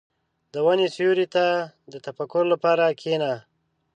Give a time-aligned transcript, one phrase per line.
[0.53, 1.45] •د ونې سیوري ته
[1.91, 3.33] د تفکر لپاره کښېنه.